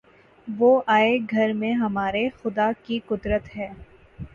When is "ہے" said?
3.57-3.69